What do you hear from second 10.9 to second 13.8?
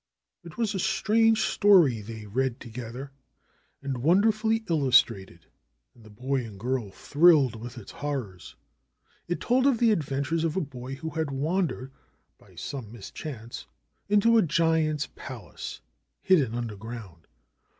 who had wandered, by some mischance,